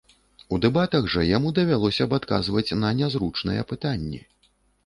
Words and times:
У 0.55 0.57
дэбатах 0.65 1.09
жа 1.15 1.25
яму 1.37 1.51
давялося 1.59 2.07
б 2.13 2.17
адказваць 2.21 2.75
на 2.85 2.93
нязручныя 3.03 3.69
пытанні. 3.75 4.25